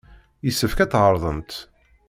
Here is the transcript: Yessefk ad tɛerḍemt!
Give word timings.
Yessefk 0.45 0.79
ad 0.79 0.89
tɛerḍemt! 0.91 1.51